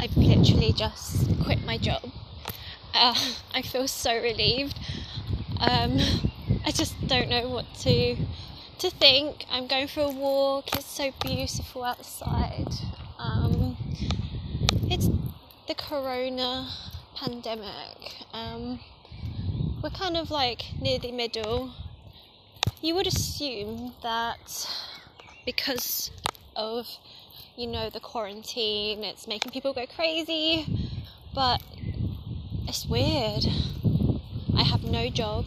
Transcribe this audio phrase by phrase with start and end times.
[0.00, 2.10] I've literally just quit my job.
[2.94, 3.14] Uh,
[3.52, 4.78] I feel so relieved.
[5.60, 5.98] Um,
[6.64, 8.16] I just don't know what to
[8.78, 9.44] to think.
[9.50, 10.68] I'm going for a walk.
[10.76, 12.68] It's so beautiful outside.
[13.18, 13.76] Um,
[14.88, 15.08] it's
[15.66, 16.68] the corona
[17.16, 18.24] pandemic.
[18.32, 18.78] Um,
[19.82, 21.72] we're kind of like near the middle.
[22.80, 24.68] You would assume that
[25.44, 26.12] because
[26.54, 26.86] of
[27.56, 30.66] you know the quarantine, it's making people go crazy,
[31.34, 31.62] but
[32.66, 33.44] it's weird.
[34.56, 35.46] I have no job.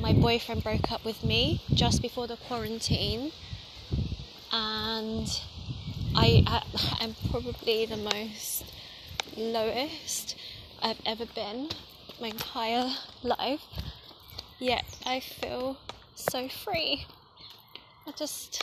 [0.00, 3.32] My boyfriend broke up with me just before the quarantine,
[4.52, 5.28] and
[6.14, 6.62] I,
[7.00, 8.64] am probably the most
[9.36, 10.36] lowest
[10.82, 11.68] I've ever been
[12.20, 12.90] my entire
[13.22, 13.62] life.
[14.58, 15.78] Yet I feel
[16.14, 17.06] so free.
[18.06, 18.62] I just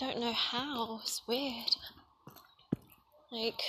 [0.00, 1.00] don't know how.
[1.02, 1.76] It's weird.
[3.30, 3.60] Like,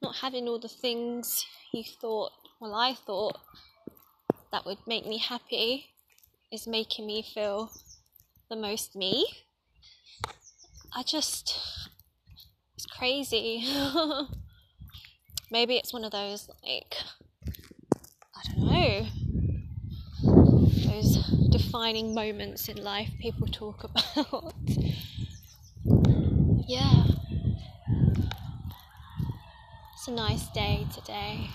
[0.00, 3.36] not having all the things you thought, well, I thought
[4.52, 5.86] that would make me happy
[6.52, 7.72] is making me feel
[8.48, 9.26] the most me.
[10.94, 11.58] I just,
[12.76, 13.66] it's crazy.
[15.50, 16.94] Maybe it's one of those, like,
[18.36, 19.06] I don't know,
[20.92, 23.84] those defining moments in life people talk
[24.16, 24.54] about.
[26.66, 27.04] yeah.
[29.94, 31.50] It's a nice day today.